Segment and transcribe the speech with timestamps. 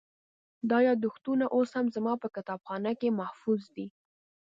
[0.69, 3.87] دا یادښتونه اوس هم زما په کتابخانه کې محفوظ دي.